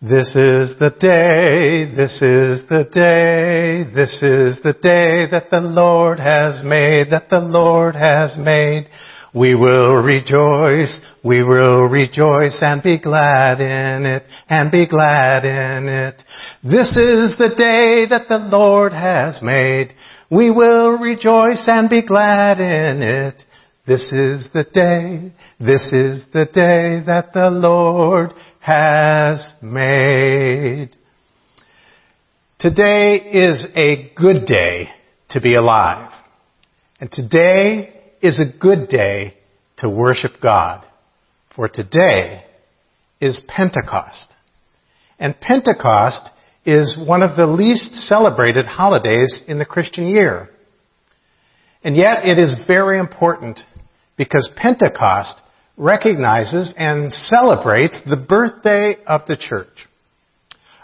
This 0.00 0.36
is 0.36 0.78
the 0.78 0.94
day, 0.96 1.92
this 1.92 2.22
is 2.22 2.62
the 2.68 2.84
day, 2.84 3.82
this 3.92 4.22
is 4.22 4.62
the 4.62 4.72
day 4.80 5.26
that 5.28 5.50
the 5.50 5.60
Lord 5.60 6.20
has 6.20 6.62
made, 6.62 7.10
that 7.10 7.28
the 7.28 7.40
Lord 7.40 7.96
has 7.96 8.38
made. 8.38 8.86
We 9.34 9.56
will 9.56 9.96
rejoice, 9.96 11.00
we 11.24 11.42
will 11.42 11.88
rejoice 11.88 12.60
and 12.62 12.80
be 12.80 13.00
glad 13.00 13.60
in 13.60 14.06
it, 14.06 14.22
and 14.48 14.70
be 14.70 14.86
glad 14.86 15.44
in 15.44 15.88
it. 15.88 16.22
This 16.62 16.90
is 16.90 17.36
the 17.36 17.52
day 17.58 18.06
that 18.08 18.28
the 18.28 18.38
Lord 18.38 18.92
has 18.92 19.42
made. 19.42 19.94
We 20.30 20.52
will 20.52 20.96
rejoice 20.98 21.64
and 21.66 21.90
be 21.90 22.06
glad 22.06 22.60
in 22.60 23.02
it. 23.02 23.42
This 23.84 24.12
is 24.12 24.48
the 24.52 24.64
day, 24.64 25.32
this 25.58 25.82
is 25.90 26.24
the 26.32 26.44
day 26.44 27.02
that 27.06 27.32
the 27.32 27.50
Lord 27.50 28.32
has 28.68 29.54
made. 29.62 30.90
Today 32.58 33.14
is 33.16 33.66
a 33.74 34.12
good 34.14 34.44
day 34.44 34.90
to 35.30 35.40
be 35.40 35.54
alive. 35.54 36.12
And 37.00 37.10
today 37.10 37.98
is 38.20 38.38
a 38.38 38.58
good 38.60 38.88
day 38.88 39.38
to 39.78 39.88
worship 39.88 40.32
God. 40.42 40.84
For 41.56 41.70
today 41.70 42.44
is 43.22 43.42
Pentecost. 43.48 44.34
And 45.18 45.40
Pentecost 45.40 46.28
is 46.66 47.02
one 47.02 47.22
of 47.22 47.38
the 47.38 47.46
least 47.46 47.94
celebrated 47.94 48.66
holidays 48.66 49.42
in 49.48 49.58
the 49.58 49.64
Christian 49.64 50.08
year. 50.08 50.50
And 51.82 51.96
yet 51.96 52.26
it 52.26 52.38
is 52.38 52.54
very 52.66 52.98
important 52.98 53.60
because 54.18 54.52
Pentecost 54.58 55.40
recognizes 55.78 56.74
and 56.76 57.12
celebrates 57.12 58.00
the 58.04 58.16
birthday 58.16 58.96
of 59.06 59.22
the 59.26 59.36
church. 59.36 59.88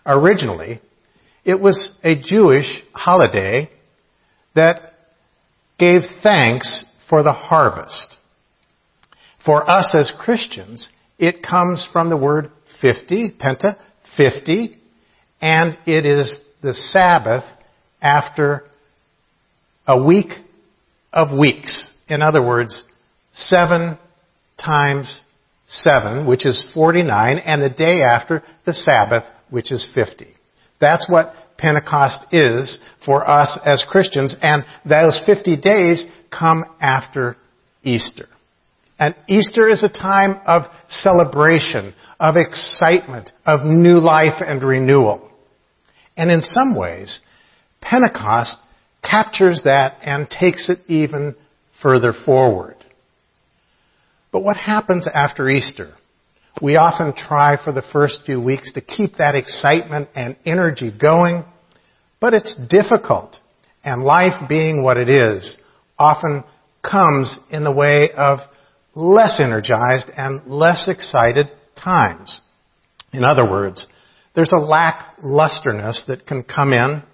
Originally, 0.06 0.80
it 1.44 1.60
was 1.60 1.90
a 2.04 2.14
Jewish 2.20 2.82
holiday 2.94 3.70
that 4.54 4.94
gave 5.78 6.02
thanks 6.22 6.84
for 7.10 7.22
the 7.22 7.32
harvest. 7.32 8.16
For 9.44 9.68
us 9.68 9.94
as 9.94 10.12
Christians, 10.18 10.88
it 11.18 11.42
comes 11.42 11.86
from 11.92 12.08
the 12.08 12.16
word 12.16 12.50
50, 12.80 13.32
penta, 13.32 13.76
50, 14.16 14.78
and 15.40 15.76
it 15.86 16.06
is 16.06 16.36
the 16.62 16.72
Sabbath 16.72 17.44
after 18.00 18.64
a 19.86 20.02
week 20.02 20.30
of 21.12 21.36
weeks. 21.36 21.92
In 22.08 22.22
other 22.22 22.46
words, 22.46 22.84
seven 23.32 23.98
times 24.62 25.22
7, 25.66 26.26
which 26.26 26.46
is 26.46 26.66
49, 26.74 27.38
and 27.38 27.62
the 27.62 27.70
day 27.70 28.02
after 28.02 28.42
the 28.66 28.74
Sabbath, 28.74 29.24
which 29.50 29.72
is 29.72 29.88
50. 29.94 30.26
That's 30.80 31.08
what 31.10 31.34
Pentecost 31.56 32.26
is 32.32 32.78
for 33.06 33.28
us 33.28 33.58
as 33.64 33.84
Christians, 33.88 34.36
and 34.42 34.64
those 34.84 35.22
50 35.24 35.56
days 35.56 36.04
come 36.30 36.64
after 36.80 37.36
Easter. 37.82 38.26
And 38.98 39.14
Easter 39.28 39.68
is 39.68 39.82
a 39.82 39.88
time 39.88 40.40
of 40.46 40.64
celebration, 40.88 41.94
of 42.20 42.36
excitement, 42.36 43.30
of 43.44 43.64
new 43.64 43.98
life 43.98 44.40
and 44.40 44.62
renewal. 44.62 45.30
And 46.16 46.30
in 46.30 46.42
some 46.42 46.78
ways, 46.78 47.20
Pentecost 47.80 48.58
captures 49.02 49.62
that 49.64 49.98
and 50.02 50.28
takes 50.28 50.68
it 50.68 50.78
even 50.86 51.34
further 51.82 52.12
forward. 52.24 52.76
But 54.34 54.42
what 54.42 54.56
happens 54.56 55.06
after 55.06 55.48
Easter? 55.48 55.94
We 56.60 56.74
often 56.74 57.14
try 57.14 57.56
for 57.56 57.70
the 57.70 57.84
first 57.92 58.22
few 58.26 58.40
weeks 58.40 58.72
to 58.72 58.80
keep 58.80 59.18
that 59.18 59.36
excitement 59.36 60.08
and 60.16 60.34
energy 60.44 60.90
going, 60.90 61.44
but 62.20 62.34
it's 62.34 62.56
difficult. 62.68 63.36
And 63.84 64.02
life 64.02 64.48
being 64.48 64.82
what 64.82 64.96
it 64.96 65.08
is 65.08 65.56
often 65.96 66.42
comes 66.82 67.38
in 67.52 67.62
the 67.62 67.70
way 67.70 68.10
of 68.10 68.40
less 68.96 69.38
energized 69.40 70.10
and 70.16 70.44
less 70.48 70.88
excited 70.88 71.52
times. 71.80 72.40
In 73.12 73.22
other 73.22 73.48
words, 73.48 73.86
there's 74.34 74.52
a 74.52 74.56
lacklusterness 74.56 76.06
that 76.08 76.26
can 76.26 76.42
come 76.42 76.72
in 76.72 77.04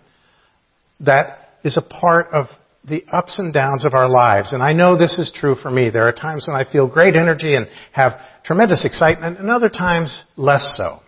that 1.00 1.50
is 1.64 1.76
a 1.76 1.82
part 1.82 2.28
of 2.32 2.46
the 2.84 3.04
ups 3.12 3.38
and 3.38 3.52
downs 3.52 3.84
of 3.84 3.94
our 3.94 4.08
lives. 4.08 4.52
And 4.52 4.62
I 4.62 4.72
know 4.72 4.96
this 4.96 5.18
is 5.18 5.30
true 5.34 5.54
for 5.54 5.70
me. 5.70 5.90
There 5.90 6.08
are 6.08 6.12
times 6.12 6.46
when 6.46 6.56
I 6.56 6.70
feel 6.70 6.88
great 6.88 7.14
energy 7.14 7.54
and 7.54 7.68
have 7.92 8.20
tremendous 8.44 8.84
excitement, 8.84 9.38
and 9.38 9.50
other 9.50 9.68
times 9.68 10.24
less 10.36 10.74
so. 10.76 11.00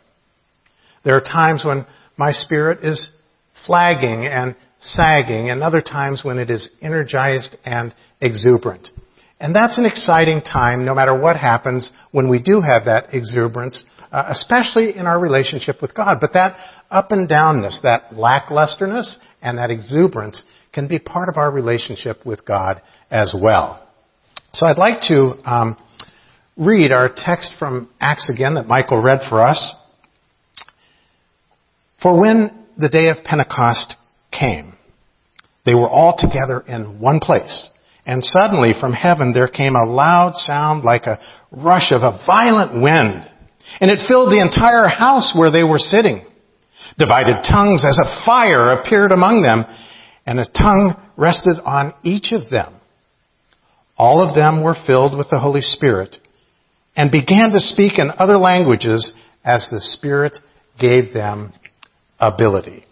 There 1.05 1.17
are 1.17 1.21
times 1.21 1.65
when 1.65 1.87
my 2.17 2.31
spirit 2.31 2.85
is 2.85 3.11
flagging 3.67 4.27
and 4.27 4.55
sagging, 4.81 5.49
and 5.49 5.63
other 5.63 5.81
times 5.81 6.23
when 6.25 6.39
it 6.39 6.51
is 6.51 6.71
energized 6.83 7.57
and 7.65 7.95
exuberant. 8.21 8.89
And 9.41 9.55
that's 9.55 9.79
an 9.79 9.87
exciting 9.87 10.41
time, 10.41 10.85
no 10.85 10.95
matter 10.95 11.19
what 11.19 11.37
happens, 11.37 11.91
when 12.11 12.29
we 12.29 12.41
do 12.41 12.61
have 12.61 12.85
that 12.85 13.15
exuberance, 13.15 13.83
uh, 14.13 14.25
especially 14.29 14.97
in 14.97 15.07
our 15.07 15.21
relationship 15.21 15.81
with 15.81 15.95
God. 15.95 16.19
But 16.21 16.35
that 16.35 16.57
up 16.91 17.11
and 17.11 17.29
downness, 17.29 17.83
that 17.83 18.11
lacklusterness, 18.11 19.17
and 19.41 19.59
that 19.59 19.71
exuberance 19.71 20.43
can 20.73 20.89
be 20.89 20.99
part 20.99 21.29
of 21.29 21.37
our 21.37 21.51
relationship 21.51 22.25
with 22.25 22.45
God 22.45 22.83
as 23.11 23.35
well. 23.39 23.87
So 24.55 24.67
I'd 24.67 24.79
like 24.79 25.03
to 25.09 25.35
um, 25.45 25.77
read 26.57 26.93
our 26.93 27.11
text 27.15 27.53
from 27.59 27.91
Acts 28.01 28.31
again 28.33 28.55
that 28.55 28.67
Michael 28.67 29.03
read 29.03 29.21
for 29.29 29.43
us. 29.43 29.75
For 32.03 32.19
when 32.19 32.67
the 32.77 32.89
day 32.89 33.09
of 33.09 33.25
Pentecost 33.25 33.97
came, 34.31 34.75
they 35.65 35.75
were 35.75 35.89
all 35.89 36.17
together 36.19 36.61
in 36.67 37.01
one 37.01 37.21
place. 37.21 37.71
And 38.05 38.25
suddenly 38.25 38.73
from 38.79 38.93
heaven 38.93 39.33
there 39.33 39.49
came 39.49 39.77
a 39.77 39.89
loud 39.89 40.35
sound 40.35 40.85
like 40.85 41.07
a 41.07 41.21
rush 41.53 41.93
of 41.93 42.03
a 42.03 42.21
violent 42.27 42.83
wind. 42.83 43.29
And 43.81 43.91
it 43.91 44.07
filled 44.09 44.33
the 44.33 44.41
entire 44.41 44.89
house 44.89 45.35
where 45.37 45.53
they 45.53 45.63
were 45.63 45.79
sitting. 45.79 46.25
Divided 46.99 47.45
tongues 47.49 47.85
as 47.87 47.99
a 47.99 48.27
fire 48.27 48.73
appeared 48.73 49.13
among 49.13 49.43
them 49.43 49.65
and 50.27 50.39
a 50.39 50.47
tongue 50.47 50.97
rested 51.17 51.57
on 51.65 51.95
each 52.03 52.33
of 52.33 52.51
them. 52.51 52.75
All 53.97 54.27
of 54.27 54.35
them 54.35 54.63
were 54.63 54.77
filled 54.87 55.17
with 55.17 55.31
the 55.31 55.39
Holy 55.39 55.61
Spirit 55.61 56.17
and 56.97 57.11
began 57.11 57.51
to 57.51 57.61
speak 57.61 57.99
in 57.99 58.11
other 58.17 58.37
languages 58.37 59.13
as 59.45 59.69
the 59.71 59.81
Spirit 59.81 60.39
gave 60.79 61.13
them 61.13 61.53
ability. 62.19 62.85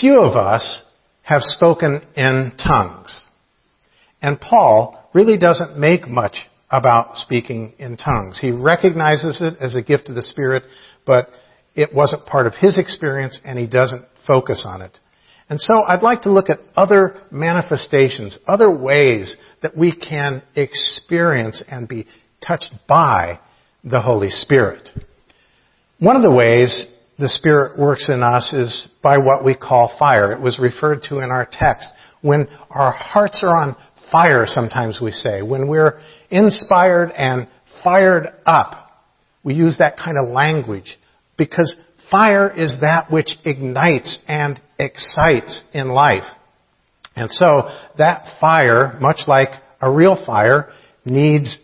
Few 0.00 0.18
of 0.18 0.36
us 0.36 0.84
have 1.22 1.42
spoken 1.42 2.02
in 2.16 2.52
tongues. 2.62 3.24
And 4.20 4.40
Paul 4.40 5.08
really 5.14 5.38
doesn't 5.38 5.78
make 5.78 6.08
much 6.08 6.36
about 6.70 7.16
speaking 7.16 7.74
in 7.78 7.96
tongues. 7.96 8.40
He 8.40 8.50
recognizes 8.50 9.40
it 9.40 9.54
as 9.60 9.76
a 9.76 9.82
gift 9.82 10.08
of 10.08 10.16
the 10.16 10.22
Spirit, 10.22 10.64
but 11.06 11.28
it 11.74 11.94
wasn't 11.94 12.26
part 12.26 12.46
of 12.46 12.54
his 12.54 12.78
experience 12.78 13.40
and 13.44 13.58
he 13.58 13.66
doesn't 13.66 14.04
focus 14.26 14.64
on 14.66 14.82
it. 14.82 14.98
And 15.48 15.60
so 15.60 15.82
I'd 15.82 16.02
like 16.02 16.22
to 16.22 16.32
look 16.32 16.48
at 16.48 16.60
other 16.74 17.22
manifestations, 17.30 18.38
other 18.46 18.70
ways 18.70 19.36
that 19.62 19.76
we 19.76 19.92
can 19.92 20.42
experience 20.56 21.62
and 21.68 21.86
be 21.86 22.06
touched 22.46 22.72
by 22.88 23.40
the 23.82 24.00
Holy 24.00 24.30
Spirit. 24.30 24.88
One 25.98 26.16
of 26.16 26.22
the 26.22 26.30
ways 26.30 26.90
the 27.18 27.28
Spirit 27.28 27.78
works 27.78 28.08
in 28.08 28.22
us 28.22 28.52
is 28.52 28.88
by 29.02 29.18
what 29.18 29.44
we 29.44 29.54
call 29.54 29.94
fire. 29.98 30.32
It 30.32 30.40
was 30.40 30.58
referred 30.58 31.02
to 31.08 31.18
in 31.18 31.30
our 31.30 31.46
text. 31.50 31.90
When 32.22 32.48
our 32.70 32.92
hearts 32.92 33.44
are 33.44 33.56
on 33.56 33.76
fire, 34.10 34.46
sometimes 34.46 34.98
we 35.00 35.10
say. 35.10 35.42
When 35.42 35.68
we're 35.68 36.00
inspired 36.30 37.10
and 37.10 37.48
fired 37.82 38.28
up, 38.46 38.80
we 39.42 39.54
use 39.54 39.76
that 39.78 39.98
kind 39.98 40.16
of 40.16 40.28
language 40.30 40.98
because 41.36 41.76
Fire 42.10 42.50
is 42.50 42.80
that 42.80 43.10
which 43.10 43.36
ignites 43.44 44.18
and 44.28 44.60
excites 44.78 45.64
in 45.72 45.88
life. 45.88 46.24
And 47.16 47.30
so 47.30 47.70
that 47.98 48.26
fire, 48.40 48.98
much 49.00 49.22
like 49.26 49.50
a 49.80 49.90
real 49.90 50.22
fire, 50.24 50.72
needs 51.04 51.58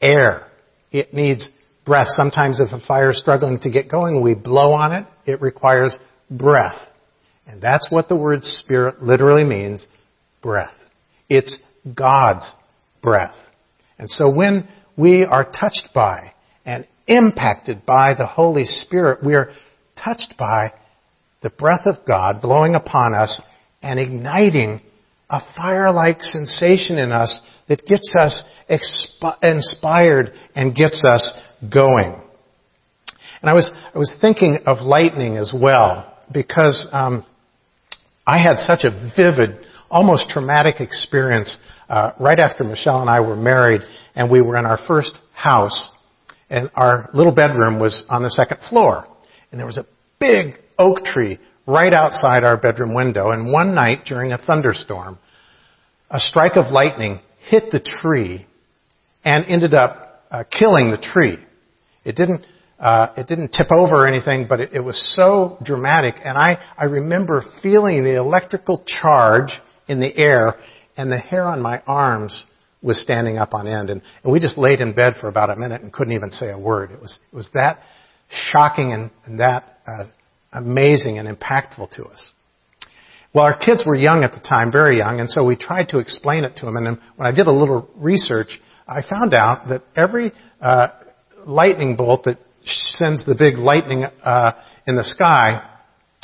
air. 0.00 0.46
It 0.90 1.12
needs 1.12 1.50
breath. 1.84 2.08
Sometimes 2.10 2.60
if 2.60 2.72
a 2.72 2.84
fire 2.86 3.10
is 3.10 3.20
struggling 3.20 3.58
to 3.62 3.70
get 3.70 3.90
going, 3.90 4.22
we 4.22 4.34
blow 4.34 4.72
on 4.72 4.92
it. 4.92 5.06
It 5.26 5.40
requires 5.40 5.98
breath. 6.30 6.78
And 7.46 7.60
that's 7.60 7.90
what 7.90 8.08
the 8.08 8.16
word 8.16 8.42
spirit 8.42 9.02
literally 9.02 9.44
means, 9.44 9.86
breath. 10.42 10.74
It's 11.28 11.58
God's 11.94 12.50
breath. 13.02 13.34
And 13.98 14.08
so 14.10 14.34
when 14.34 14.68
we 14.96 15.24
are 15.24 15.44
touched 15.44 15.90
by 15.94 16.32
and 16.64 16.86
impacted 17.06 17.84
by 17.84 18.14
the 18.14 18.26
Holy 18.26 18.64
Spirit, 18.64 19.22
we 19.22 19.34
are 19.34 19.50
touched 20.02 20.34
by 20.38 20.72
the 21.44 21.50
breath 21.50 21.84
of 21.84 21.96
God 22.06 22.40
blowing 22.40 22.74
upon 22.74 23.14
us 23.14 23.40
and 23.82 24.00
igniting 24.00 24.80
a 25.28 25.40
fire-like 25.54 26.22
sensation 26.22 26.96
in 26.96 27.12
us 27.12 27.42
that 27.68 27.84
gets 27.84 28.14
us 28.18 28.42
inspired 29.42 30.32
and 30.54 30.74
gets 30.74 31.04
us 31.04 31.38
going. 31.72 32.18
And 33.42 33.50
I 33.50 33.52
was, 33.52 33.70
I 33.94 33.98
was 33.98 34.16
thinking 34.22 34.60
of 34.64 34.78
lightning 34.80 35.36
as 35.36 35.52
well 35.54 36.16
because 36.32 36.88
um, 36.92 37.26
I 38.26 38.42
had 38.42 38.56
such 38.58 38.84
a 38.84 39.12
vivid, 39.14 39.58
almost 39.90 40.30
traumatic 40.30 40.80
experience 40.80 41.58
uh, 41.90 42.12
right 42.18 42.38
after 42.38 42.64
Michelle 42.64 43.02
and 43.02 43.10
I 43.10 43.20
were 43.20 43.36
married, 43.36 43.82
and 44.14 44.30
we 44.30 44.40
were 44.40 44.56
in 44.56 44.64
our 44.64 44.78
first 44.88 45.18
house, 45.34 45.92
and 46.48 46.70
our 46.74 47.10
little 47.12 47.34
bedroom 47.34 47.78
was 47.78 48.02
on 48.08 48.22
the 48.22 48.30
second 48.30 48.60
floor, 48.70 49.06
and 49.50 49.60
there 49.60 49.66
was 49.66 49.76
a 49.76 49.84
big 50.18 50.54
oak 50.78 51.04
tree 51.04 51.38
right 51.66 51.92
outside 51.92 52.44
our 52.44 52.60
bedroom 52.60 52.94
window. 52.94 53.30
And 53.30 53.52
one 53.52 53.74
night 53.74 54.04
during 54.04 54.32
a 54.32 54.38
thunderstorm, 54.38 55.18
a 56.10 56.20
strike 56.20 56.56
of 56.56 56.72
lightning 56.72 57.20
hit 57.48 57.70
the 57.70 57.80
tree 57.80 58.46
and 59.24 59.44
ended 59.46 59.74
up 59.74 60.24
uh, 60.30 60.44
killing 60.50 60.90
the 60.90 60.98
tree. 60.98 61.38
It 62.04 62.16
didn't 62.16 62.44
uh, 62.78 63.14
it 63.16 63.26
didn't 63.28 63.48
tip 63.48 63.70
over 63.70 64.04
or 64.04 64.06
anything, 64.06 64.46
but 64.48 64.60
it, 64.60 64.70
it 64.74 64.80
was 64.80 65.00
so 65.16 65.56
dramatic. 65.64 66.16
And 66.22 66.36
I, 66.36 66.58
I 66.76 66.84
remember 66.84 67.44
feeling 67.62 68.04
the 68.04 68.16
electrical 68.16 68.82
charge 68.84 69.50
in 69.88 70.00
the 70.00 70.14
air, 70.14 70.56
and 70.96 71.10
the 71.10 71.18
hair 71.18 71.44
on 71.44 71.62
my 71.62 71.82
arms 71.86 72.44
was 72.82 73.00
standing 73.00 73.38
up 73.38 73.54
on 73.54 73.66
end. 73.66 73.90
And, 73.90 74.02
and 74.22 74.32
we 74.32 74.38
just 74.38 74.58
laid 74.58 74.80
in 74.80 74.92
bed 74.92 75.14
for 75.20 75.28
about 75.28 75.50
a 75.50 75.56
minute 75.56 75.82
and 75.82 75.92
couldn't 75.92 76.14
even 76.14 76.30
say 76.30 76.50
a 76.50 76.58
word. 76.58 76.90
It 76.90 77.00
was, 77.00 77.18
it 77.32 77.34
was 77.34 77.48
that 77.54 77.80
shocking 78.28 78.92
and, 78.92 79.10
and 79.24 79.40
that 79.40 79.78
uh, 79.86 80.04
amazing 80.54 81.18
and 81.18 81.28
impactful 81.28 81.90
to 81.96 82.04
us. 82.04 82.32
Well, 83.34 83.44
our 83.44 83.58
kids 83.58 83.84
were 83.84 83.96
young 83.96 84.22
at 84.22 84.30
the 84.30 84.40
time, 84.40 84.70
very 84.70 84.98
young, 84.98 85.18
and 85.18 85.28
so 85.28 85.44
we 85.44 85.56
tried 85.56 85.88
to 85.88 85.98
explain 85.98 86.44
it 86.44 86.56
to 86.56 86.66
them. 86.66 86.76
And 86.76 86.86
then 86.86 87.00
when 87.16 87.26
I 87.26 87.32
did 87.32 87.48
a 87.48 87.52
little 87.52 87.88
research, 87.96 88.60
I 88.86 89.02
found 89.02 89.34
out 89.34 89.68
that 89.68 89.82
every 89.96 90.30
uh, 90.60 90.86
lightning 91.44 91.96
bolt 91.96 92.24
that 92.24 92.38
sends 92.64 93.26
the 93.26 93.34
big 93.34 93.56
lightning 93.56 94.04
uh, 94.04 94.52
in 94.86 94.94
the 94.94 95.04
sky 95.04 95.68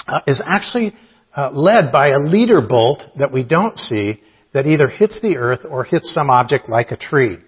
uh, 0.07 0.21
is 0.27 0.41
actually 0.45 0.93
uh, 1.37 1.51
led 1.53 1.91
by 1.91 2.09
a 2.09 2.19
leader 2.19 2.61
bolt 2.61 3.03
that 3.19 3.33
we 3.33 3.45
don't 3.45 3.77
see 3.77 4.21
that 4.53 4.67
either 4.67 4.87
hits 4.87 5.21
the 5.21 5.37
earth 5.37 5.61
or 5.69 5.85
hits 5.85 6.13
some 6.15 6.31
object 6.31 6.69
like 6.69 6.91
a 6.91 6.97
tree. 6.97 7.39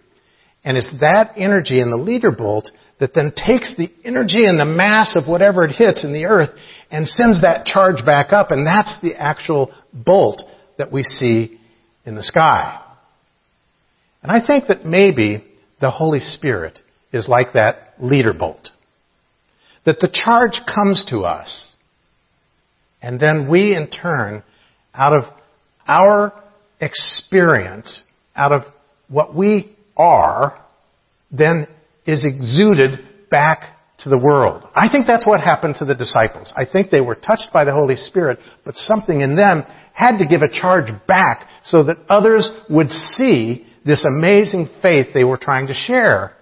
And 0.64 0.76
it's 0.76 0.92
that 1.00 1.32
energy 1.36 1.80
in 1.80 1.90
the 1.90 1.96
leader 1.96 2.30
bolt 2.32 2.70
that 3.02 3.14
then 3.14 3.32
takes 3.32 3.74
the 3.76 3.88
energy 4.04 4.44
and 4.46 4.60
the 4.60 4.64
mass 4.64 5.16
of 5.16 5.28
whatever 5.28 5.64
it 5.64 5.72
hits 5.72 6.04
in 6.04 6.12
the 6.12 6.26
earth 6.26 6.50
and 6.88 7.08
sends 7.08 7.42
that 7.42 7.66
charge 7.66 8.06
back 8.06 8.32
up, 8.32 8.52
and 8.52 8.64
that's 8.64 8.96
the 9.02 9.16
actual 9.16 9.74
bolt 9.92 10.40
that 10.78 10.92
we 10.92 11.02
see 11.02 11.58
in 12.06 12.14
the 12.14 12.22
sky. 12.22 12.80
And 14.22 14.30
I 14.30 14.46
think 14.46 14.68
that 14.68 14.86
maybe 14.86 15.44
the 15.80 15.90
Holy 15.90 16.20
Spirit 16.20 16.78
is 17.12 17.28
like 17.28 17.54
that 17.54 17.94
leader 17.98 18.32
bolt. 18.32 18.68
That 19.84 19.98
the 19.98 20.08
charge 20.08 20.60
comes 20.72 21.04
to 21.08 21.22
us, 21.22 21.66
and 23.02 23.18
then 23.18 23.50
we 23.50 23.74
in 23.74 23.90
turn, 23.90 24.44
out 24.94 25.16
of 25.16 25.24
our 25.88 26.32
experience, 26.80 28.04
out 28.36 28.52
of 28.52 28.62
what 29.08 29.34
we 29.34 29.76
are, 29.96 30.64
then 31.32 31.66
is 32.06 32.24
exuded 32.24 32.98
back 33.30 33.76
to 33.98 34.08
the 34.08 34.18
world. 34.18 34.66
I 34.74 34.88
think 34.88 35.06
that's 35.06 35.26
what 35.26 35.40
happened 35.40 35.76
to 35.78 35.84
the 35.84 35.94
disciples. 35.94 36.52
I 36.56 36.64
think 36.64 36.90
they 36.90 37.00
were 37.00 37.14
touched 37.14 37.50
by 37.52 37.64
the 37.64 37.72
Holy 37.72 37.96
Spirit, 37.96 38.38
but 38.64 38.74
something 38.74 39.20
in 39.20 39.36
them 39.36 39.64
had 39.94 40.18
to 40.18 40.26
give 40.26 40.42
a 40.42 40.50
charge 40.50 40.90
back 41.06 41.48
so 41.64 41.84
that 41.84 41.98
others 42.08 42.50
would 42.68 42.90
see 42.90 43.66
this 43.84 44.04
amazing 44.04 44.68
faith 44.80 45.08
they 45.12 45.24
were 45.24 45.36
trying 45.36 45.68
to 45.68 45.74
share. 45.74 46.36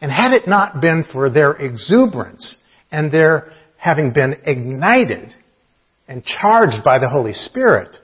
And 0.00 0.10
had 0.10 0.32
it 0.32 0.48
not 0.48 0.80
been 0.80 1.04
for 1.12 1.30
their 1.30 1.52
exuberance 1.52 2.56
and 2.90 3.10
their 3.10 3.52
having 3.76 4.12
been 4.12 4.36
ignited 4.44 5.34
and 6.06 6.24
charged 6.24 6.84
by 6.84 6.98
the 6.98 7.08
Holy 7.08 7.32
Spirit, 7.32 7.96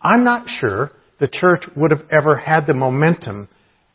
I'm 0.00 0.24
not 0.24 0.48
sure 0.48 0.90
the 1.18 1.28
church 1.28 1.64
would 1.76 1.90
have 1.90 2.08
ever 2.10 2.36
had 2.36 2.66
the 2.66 2.74
momentum 2.74 3.48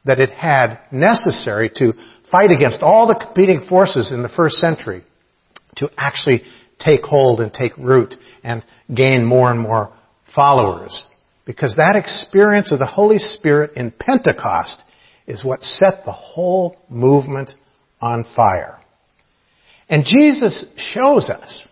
that 0.06 0.20
it 0.20 0.30
had 0.30 0.80
necessary 0.92 1.72
to 1.76 1.94
fight 2.32 2.52
against 2.52 2.82
all 2.82 3.08
the 3.08 3.24
competing 3.24 3.66
forces 3.68 4.12
in 4.12 4.24
the 4.24 4.30
first 4.30 4.56
century 4.56 5.04
to 5.78 5.90
actually 5.98 6.42
take 6.80 7.02
hold 7.02 7.40
and 7.40 7.54
take 7.54 7.78
root 7.78 8.16
and 8.44 8.64
gain 8.94 9.24
more 9.26 9.52
and 9.52 9.60
more 9.60 9.94
followers. 10.34 11.06
Because 11.46 11.76
that 11.78 11.96
experience 11.96 12.72
of 12.72 12.80
the 12.80 12.86
Holy 12.86 13.20
Spirit 13.20 13.72
in 13.76 13.92
Pentecost 13.92 14.84
is 15.28 15.46
what 15.46 15.62
set 15.62 16.06
the 16.06 16.12
whole 16.12 16.76
movement 16.90 17.52
on 18.02 18.26
fire. 18.36 18.80
And 19.90 20.04
Jesus 20.06 20.66
shows 20.78 21.30
us 21.30 21.68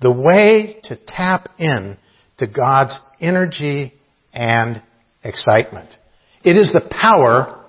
the 0.00 0.10
way 0.10 0.80
to 0.84 0.98
tap 1.06 1.48
in 1.58 1.96
to 2.38 2.46
God's 2.46 2.98
energy 3.20 3.94
and 4.32 4.82
excitement. 5.22 5.94
It 6.42 6.56
is 6.56 6.72
the 6.72 6.88
power 6.90 7.64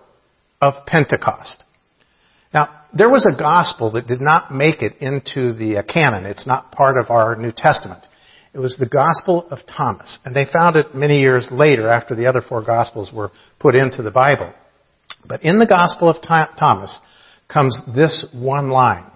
of 0.59 0.85
Pentecost. 0.87 1.64
Now, 2.55 2.85
there 2.97 3.09
was 3.09 3.25
a 3.25 3.37
gospel 3.37 3.91
that 3.91 4.07
did 4.07 4.21
not 4.21 4.49
make 4.49 4.81
it 4.81 4.93
into 5.01 5.53
the 5.53 5.79
uh, 5.79 5.83
canon. 5.83 6.25
It's 6.25 6.47
not 6.47 6.71
part 6.71 6.97
of 6.97 7.11
our 7.11 7.35
New 7.35 7.51
Testament. 7.51 8.07
It 8.53 8.59
was 8.59 8.77
the 8.79 8.87
Gospel 8.87 9.45
of 9.51 9.59
Thomas. 9.67 10.17
And 10.23 10.33
they 10.33 10.45
found 10.45 10.77
it 10.77 10.95
many 10.95 11.19
years 11.19 11.49
later 11.51 11.89
after 11.89 12.15
the 12.15 12.27
other 12.27 12.41
four 12.41 12.63
Gospels 12.63 13.11
were 13.13 13.31
put 13.59 13.75
into 13.75 14.01
the 14.01 14.09
Bible. 14.09 14.53
But 15.27 15.43
in 15.43 15.59
the 15.59 15.67
Gospel 15.67 16.09
of 16.09 16.23
Thomas 16.23 17.01
comes 17.51 17.77
this 17.93 18.25
one 18.33 18.69
line. 18.69 19.11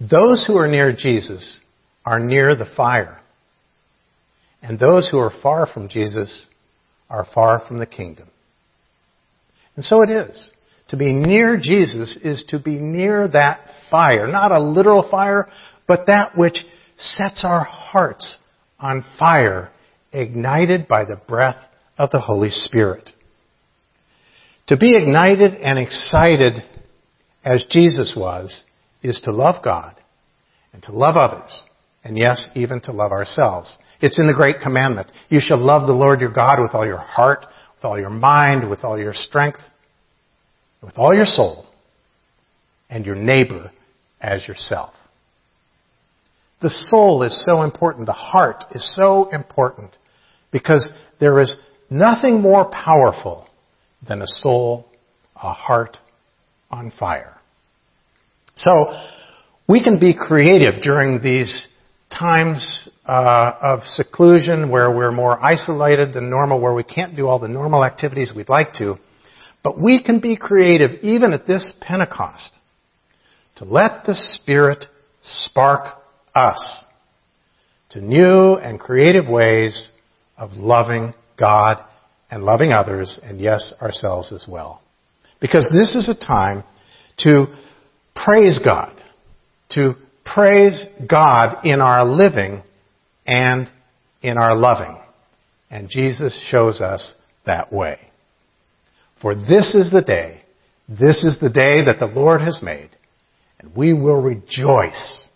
Those 0.00 0.44
who 0.44 0.58
are 0.58 0.66
near 0.66 0.92
Jesus 0.92 1.60
are 2.04 2.18
near 2.18 2.56
the 2.56 2.68
fire. 2.76 3.20
And 4.60 4.76
those 4.76 5.08
who 5.08 5.18
are 5.18 5.32
far 5.40 5.68
from 5.72 5.88
Jesus 5.88 6.48
are 7.08 7.28
far 7.32 7.64
from 7.64 7.78
the 7.78 7.86
kingdom. 7.86 8.28
And 9.76 9.84
so 9.84 10.02
it 10.02 10.10
is. 10.10 10.52
To 10.88 10.96
be 10.96 11.12
near 11.12 11.58
Jesus 11.60 12.16
is 12.22 12.44
to 12.48 12.58
be 12.58 12.76
near 12.76 13.28
that 13.28 13.60
fire. 13.90 14.26
Not 14.26 14.52
a 14.52 14.60
literal 14.60 15.08
fire, 15.10 15.48
but 15.86 16.06
that 16.06 16.36
which 16.36 16.64
sets 16.96 17.44
our 17.44 17.64
hearts 17.64 18.38
on 18.78 19.04
fire, 19.18 19.70
ignited 20.12 20.88
by 20.88 21.04
the 21.04 21.20
breath 21.28 21.62
of 21.98 22.10
the 22.10 22.20
Holy 22.20 22.50
Spirit. 22.50 23.10
To 24.68 24.76
be 24.76 24.96
ignited 24.96 25.54
and 25.54 25.78
excited 25.78 26.54
as 27.44 27.66
Jesus 27.70 28.14
was 28.16 28.64
is 29.02 29.20
to 29.24 29.32
love 29.32 29.62
God 29.64 29.94
and 30.72 30.82
to 30.84 30.92
love 30.92 31.16
others, 31.16 31.64
and 32.04 32.16
yes, 32.16 32.50
even 32.54 32.80
to 32.82 32.92
love 32.92 33.12
ourselves. 33.12 33.76
It's 34.00 34.18
in 34.18 34.26
the 34.26 34.34
great 34.34 34.56
commandment. 34.62 35.10
You 35.28 35.40
shall 35.40 35.58
love 35.58 35.86
the 35.86 35.94
Lord 35.94 36.20
your 36.20 36.32
God 36.32 36.60
with 36.60 36.74
all 36.74 36.86
your 36.86 36.98
heart, 36.98 37.46
with 37.74 37.84
all 37.84 37.98
your 37.98 38.10
mind, 38.10 38.68
with 38.68 38.84
all 38.84 38.98
your 38.98 39.14
strength, 39.14 39.60
with 40.82 40.96
all 40.96 41.14
your 41.14 41.26
soul 41.26 41.66
and 42.88 43.04
your 43.04 43.14
neighbor 43.14 43.72
as 44.20 44.46
yourself. 44.46 44.94
The 46.60 46.70
soul 46.70 47.22
is 47.22 47.44
so 47.44 47.62
important. 47.62 48.06
The 48.06 48.12
heart 48.12 48.64
is 48.72 48.94
so 48.96 49.30
important 49.30 49.92
because 50.50 50.90
there 51.20 51.40
is 51.40 51.56
nothing 51.88 52.40
more 52.40 52.68
powerful 52.70 53.46
than 54.06 54.22
a 54.22 54.26
soul, 54.26 54.86
a 55.36 55.52
heart 55.52 55.98
on 56.70 56.92
fire. 56.98 57.34
So, 58.54 58.92
we 59.68 59.84
can 59.84 60.00
be 60.00 60.14
creative 60.14 60.82
during 60.82 61.22
these 61.22 61.68
times 62.10 62.88
uh, 63.06 63.52
of 63.60 63.80
seclusion 63.84 64.70
where 64.70 64.90
we're 64.90 65.12
more 65.12 65.38
isolated 65.44 66.14
than 66.14 66.30
normal, 66.30 66.60
where 66.60 66.74
we 66.74 66.82
can't 66.82 67.14
do 67.14 67.26
all 67.26 67.38
the 67.38 67.48
normal 67.48 67.84
activities 67.84 68.32
we'd 68.34 68.48
like 68.48 68.72
to. 68.74 68.96
But 69.62 69.80
we 69.80 70.02
can 70.02 70.20
be 70.20 70.36
creative 70.36 71.02
even 71.02 71.32
at 71.32 71.46
this 71.46 71.72
Pentecost 71.80 72.52
to 73.56 73.64
let 73.64 74.06
the 74.06 74.14
Spirit 74.14 74.86
spark 75.22 75.96
us 76.34 76.84
to 77.90 78.00
new 78.00 78.54
and 78.54 78.78
creative 78.78 79.28
ways 79.28 79.90
of 80.36 80.52
loving 80.52 81.14
God 81.38 81.84
and 82.30 82.44
loving 82.44 82.72
others 82.72 83.18
and 83.22 83.40
yes, 83.40 83.72
ourselves 83.80 84.32
as 84.32 84.46
well. 84.48 84.82
Because 85.40 85.66
this 85.72 85.94
is 85.94 86.08
a 86.08 86.26
time 86.26 86.64
to 87.18 87.46
praise 88.14 88.60
God, 88.62 88.94
to 89.70 89.94
praise 90.24 90.84
God 91.08 91.64
in 91.64 91.80
our 91.80 92.04
living 92.04 92.62
and 93.26 93.68
in 94.22 94.36
our 94.36 94.54
loving. 94.54 94.98
And 95.70 95.88
Jesus 95.88 96.38
shows 96.50 96.80
us 96.80 97.14
that 97.46 97.72
way. 97.72 97.98
For 99.20 99.34
this 99.34 99.74
is 99.74 99.90
the 99.90 100.02
day, 100.02 100.42
this 100.88 101.24
is 101.24 101.38
the 101.40 101.50
day 101.50 101.84
that 101.84 101.98
the 101.98 102.06
Lord 102.06 102.40
has 102.40 102.60
made, 102.62 102.90
and 103.58 103.74
we 103.74 103.92
will 103.92 104.20
rejoice 104.20 105.28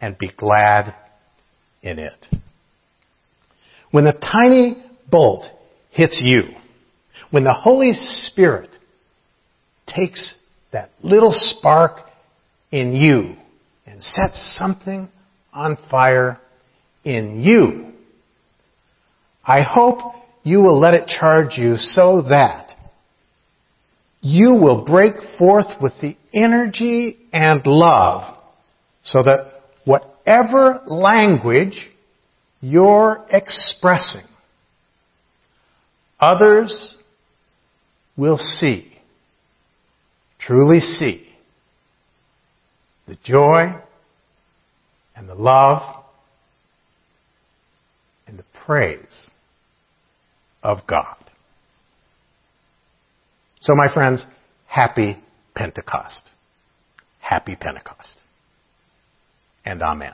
and 0.00 0.18
be 0.18 0.30
glad 0.36 0.94
in 1.82 1.98
it. 1.98 2.26
When 3.90 4.04
the 4.04 4.12
tiny 4.12 4.82
bolt 5.10 5.44
hits 5.90 6.20
you, 6.22 6.42
when 7.30 7.44
the 7.44 7.54
Holy 7.54 7.92
Spirit 7.92 8.70
takes 9.86 10.34
that 10.72 10.90
little 11.02 11.32
spark 11.32 12.00
in 12.70 12.94
you 12.94 13.36
and 13.86 14.02
sets 14.02 14.56
something 14.58 15.08
on 15.52 15.78
fire 15.90 16.40
in 17.04 17.40
you. 17.40 17.92
I 19.44 19.62
hope 19.62 20.14
you 20.42 20.60
will 20.60 20.80
let 20.80 20.94
it 20.94 21.06
charge 21.06 21.56
you 21.56 21.76
so 21.76 22.22
that 22.28 22.63
you 24.24 24.54
will 24.54 24.86
break 24.86 25.16
forth 25.38 25.66
with 25.82 25.92
the 26.00 26.16
energy 26.32 27.18
and 27.30 27.60
love 27.66 28.42
so 29.02 29.22
that 29.22 29.60
whatever 29.84 30.80
language 30.86 31.90
you're 32.62 33.26
expressing, 33.30 34.24
others 36.18 36.96
will 38.16 38.38
see, 38.38 38.94
truly 40.40 40.80
see, 40.80 41.28
the 43.06 43.18
joy 43.22 43.74
and 45.14 45.28
the 45.28 45.34
love 45.34 46.02
and 48.26 48.38
the 48.38 48.46
praise 48.64 49.30
of 50.62 50.78
God. 50.88 51.16
So 53.64 53.74
my 53.74 53.90
friends, 53.92 54.26
happy 54.66 55.16
Pentecost. 55.54 56.30
Happy 57.18 57.56
Pentecost. 57.56 58.18
And 59.64 59.80
amen. 59.80 60.12